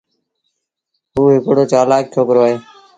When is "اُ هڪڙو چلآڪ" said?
1.15-2.03